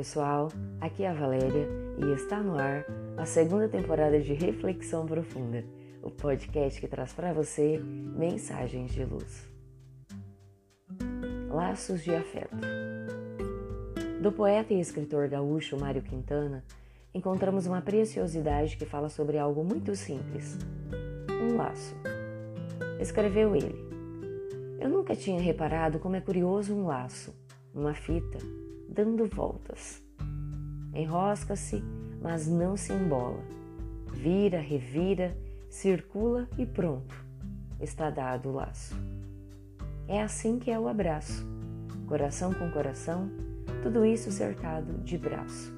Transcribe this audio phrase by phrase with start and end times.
[0.00, 0.48] pessoal,
[0.80, 1.68] aqui é a Valéria
[1.98, 2.86] e está no ar
[3.18, 5.62] a segunda temporada de Reflexão Profunda,
[6.02, 9.46] o podcast que traz para você mensagens de luz.
[11.50, 12.56] Laços de afeto.
[14.22, 16.64] Do poeta e escritor gaúcho Mário Quintana,
[17.12, 20.56] encontramos uma preciosidade que fala sobre algo muito simples:
[21.42, 21.94] um laço.
[22.98, 23.76] Escreveu ele.
[24.80, 27.34] Eu nunca tinha reparado como é curioso um laço,
[27.74, 28.38] uma fita
[28.90, 30.02] dando voltas.
[30.92, 31.82] Enrosca-se,
[32.20, 33.42] mas não se embola.
[34.12, 35.36] Vira, revira,
[35.68, 37.14] circula e pronto.
[37.80, 38.94] Está dado o laço.
[40.08, 41.46] É assim que é o abraço.
[42.06, 43.30] Coração com coração,
[43.82, 45.72] tudo isso cercado de braço.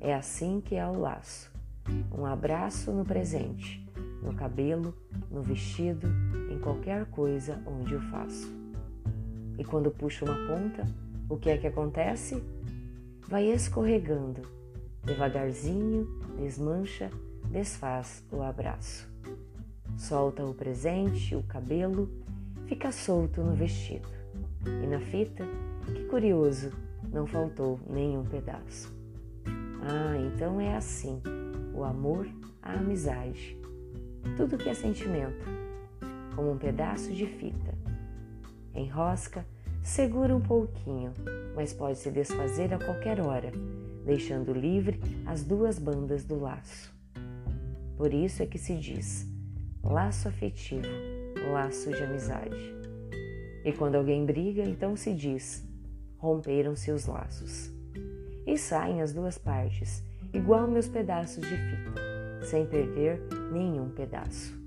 [0.00, 1.52] É assim que é o laço.
[2.16, 3.86] Um abraço no presente,
[4.22, 4.96] no cabelo,
[5.30, 6.08] no vestido,
[6.50, 8.50] em qualquer coisa onde o faço.
[9.58, 10.86] E quando puxo uma ponta,
[11.28, 12.42] o que é que acontece?
[13.28, 14.42] Vai escorregando,
[15.04, 17.10] devagarzinho, desmancha,
[17.50, 19.08] desfaz o abraço.
[19.96, 22.10] Solta o presente, o cabelo,
[22.66, 24.08] fica solto no vestido.
[24.66, 25.44] E na fita,
[25.86, 26.70] que curioso,
[27.12, 28.92] não faltou nenhum pedaço.
[29.82, 31.20] Ah, então é assim:
[31.74, 32.26] o amor,
[32.62, 33.56] a amizade,
[34.36, 35.46] tudo que é sentimento,
[36.34, 37.74] como um pedaço de fita.
[38.74, 39.46] Enrosca,
[39.84, 41.12] segura um pouquinho,
[41.54, 43.52] mas pode se desfazer a qualquer hora,
[44.04, 46.92] deixando livre as duas bandas do laço.
[47.94, 49.28] Por isso é que se diz
[49.82, 50.88] laço afetivo,
[51.52, 52.74] laço de amizade.
[53.62, 55.62] E quando alguém briga, então se diz
[56.16, 57.70] romperam-se os laços.
[58.46, 63.20] E saem as duas partes, igual meus pedaços de fita, sem perder
[63.52, 64.58] nenhum pedaço.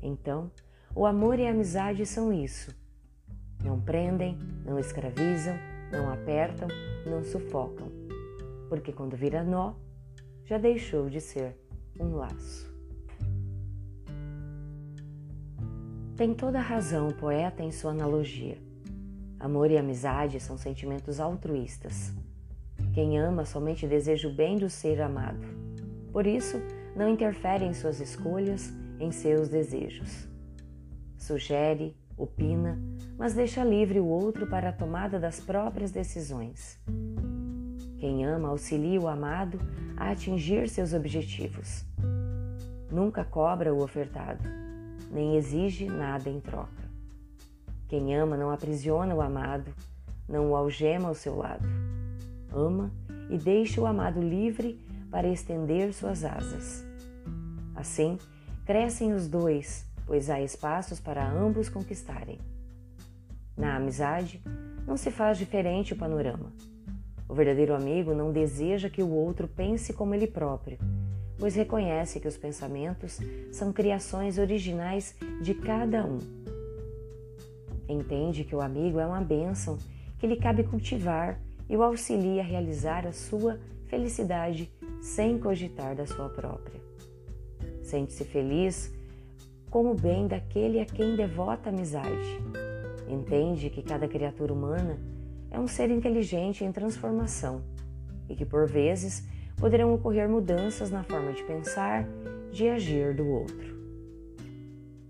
[0.00, 0.48] Então,
[0.94, 2.72] o amor e a amizade são isso
[3.62, 5.56] não prendem, não escravizam,
[5.90, 6.68] não apertam,
[7.06, 7.90] não sufocam,
[8.68, 9.74] porque quando vira nó,
[10.44, 11.56] já deixou de ser
[11.98, 12.68] um laço.
[16.16, 18.58] Tem toda a razão o poeta em sua analogia.
[19.38, 22.12] Amor e amizade são sentimentos altruístas.
[22.92, 25.46] Quem ama somente deseja o bem do ser amado.
[26.12, 26.60] Por isso,
[26.96, 30.28] não interfere em suas escolhas, em seus desejos.
[31.16, 32.76] Sugere, opina,
[33.18, 36.78] mas deixa livre o outro para a tomada das próprias decisões.
[37.98, 39.58] Quem ama auxilia o amado
[39.96, 41.84] a atingir seus objetivos.
[42.90, 44.48] Nunca cobra o ofertado,
[45.10, 46.88] nem exige nada em troca.
[47.88, 49.74] Quem ama não aprisiona o amado,
[50.28, 51.66] não o algema ao seu lado.
[52.52, 52.92] Ama
[53.28, 54.80] e deixa o amado livre
[55.10, 56.84] para estender suas asas.
[57.74, 58.16] Assim,
[58.64, 62.38] crescem os dois, pois há espaços para ambos conquistarem.
[63.58, 64.40] Na amizade,
[64.86, 66.52] não se faz diferente o panorama.
[67.28, 70.78] O verdadeiro amigo não deseja que o outro pense como ele próprio,
[71.36, 73.18] pois reconhece que os pensamentos
[73.50, 76.18] são criações originais de cada um.
[77.88, 79.76] Entende que o amigo é uma bênção
[80.20, 83.58] que lhe cabe cultivar e o auxilia a realizar a sua
[83.88, 84.70] felicidade
[85.02, 86.80] sem cogitar da sua própria.
[87.82, 88.94] Sente-se feliz
[89.68, 92.67] com o bem daquele a quem devota amizade
[93.08, 94.98] Entende que cada criatura humana
[95.50, 97.62] é um ser inteligente em transformação
[98.28, 99.26] e que, por vezes,
[99.56, 102.06] poderão ocorrer mudanças na forma de pensar,
[102.52, 103.78] de agir do outro.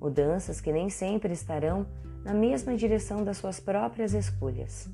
[0.00, 1.86] Mudanças que nem sempre estarão
[2.24, 4.88] na mesma direção das suas próprias escolhas.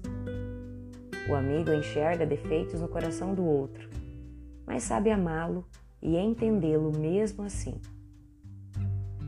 [1.29, 3.89] O amigo enxerga defeitos no coração do outro,
[4.67, 5.67] mas sabe amá-lo
[6.03, 7.81] e entendê-lo mesmo assim.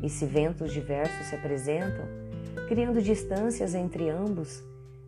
[0.02, 2.04] E se ventos diversos se apresentam,
[2.68, 4.62] criando distâncias entre ambos,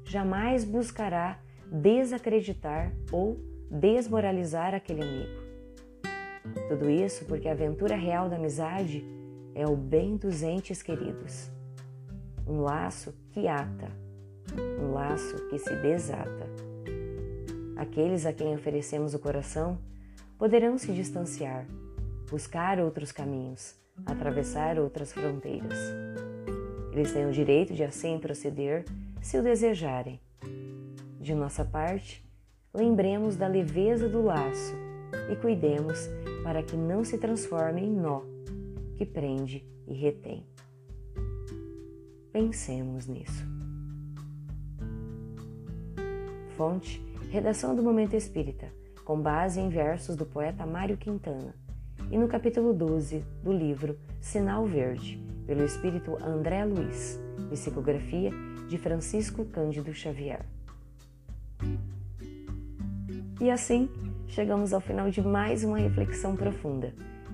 [0.04, 1.38] jamais buscará
[1.70, 3.38] desacreditar ou
[3.70, 5.48] desmoralizar aquele amigo.
[6.69, 9.04] Tudo isso porque a aventura real da amizade
[9.54, 11.50] é o bem dos entes queridos.
[12.46, 13.90] Um laço que ata,
[14.81, 16.46] um laço que se desata.
[17.76, 19.78] Aqueles a quem oferecemos o coração
[20.38, 21.67] poderão se distanciar,
[22.31, 23.75] buscar outros caminhos,
[24.06, 25.78] atravessar outras fronteiras.
[26.93, 28.85] Eles têm o direito de assim proceder
[29.20, 30.20] se o desejarem.
[31.20, 32.25] De nossa parte,
[32.73, 34.75] lembremos da leveza do laço
[35.31, 36.08] e cuidemos
[36.43, 38.23] para que não se transforme em nó
[38.96, 40.44] que prende e retém.
[42.32, 43.44] Pensemos nisso.
[46.56, 47.00] Fonte:
[47.31, 48.73] Redação do Momento Espírita,
[49.05, 51.55] com base em versos do poeta Mário Quintana,
[52.11, 57.19] e no capítulo 12 do livro Sinal Verde, pelo espírito André Luiz,
[57.49, 58.31] psicografia
[58.69, 60.45] de Francisco Cândido Xavier.
[63.41, 63.89] E assim,
[64.27, 66.93] chegamos ao final de mais uma reflexão profunda.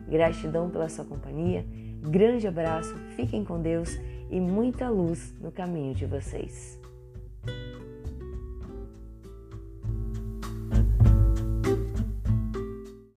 [0.09, 1.67] Gratidão pela sua companhia,
[2.03, 3.99] grande abraço, fiquem com Deus
[4.31, 6.84] e muita luz no caminho de vocês.